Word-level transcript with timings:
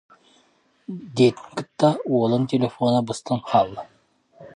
диэтин 1.15 1.47
кытта 1.59 1.89
уолун 2.13 2.43
телефона 2.53 2.99
быстан 3.11 3.39
хаалла 3.51 3.83